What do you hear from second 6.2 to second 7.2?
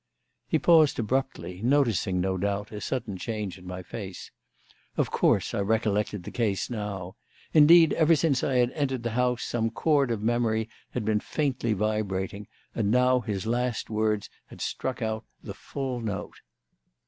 the case now.